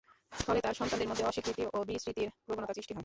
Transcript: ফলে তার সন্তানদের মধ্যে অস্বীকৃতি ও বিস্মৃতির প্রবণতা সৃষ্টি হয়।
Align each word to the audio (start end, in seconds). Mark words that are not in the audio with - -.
ফলে 0.39 0.59
তার 0.61 0.77
সন্তানদের 0.79 1.09
মধ্যে 1.09 1.27
অস্বীকৃতি 1.29 1.63
ও 1.67 1.79
বিস্মৃতির 1.89 2.29
প্রবণতা 2.45 2.73
সৃষ্টি 2.75 2.91
হয়। 2.91 2.99